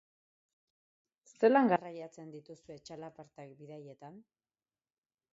Zelan 1.33 1.67
garraiatzen 1.71 2.31
dituzue 2.35 2.77
txalapartak 2.87 3.53
bidaietan? 3.59 4.17